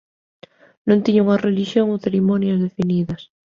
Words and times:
Non 0.87 1.03
tiñan 1.05 1.25
unha 1.27 1.41
relixión 1.47 1.85
ou 1.93 2.01
cerimonias 2.05 2.63
definidas. 2.67 3.21